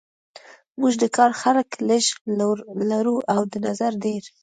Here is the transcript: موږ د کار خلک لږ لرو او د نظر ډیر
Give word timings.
موږ 0.79 0.93
د 1.03 1.05
کار 1.17 1.31
خلک 1.41 1.69
لږ 1.89 2.03
لرو 2.91 3.17
او 3.33 3.41
د 3.51 3.53
نظر 3.67 3.91
ډیر 4.05 4.23